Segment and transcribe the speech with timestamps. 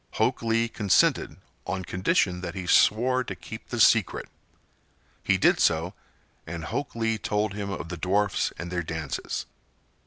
[0.13, 4.29] Hok Lee consented on condition that he swore to keep the secret.
[5.21, 5.93] He did so,
[6.47, 9.45] and Hok Lee told him of the dwarfs and their dances.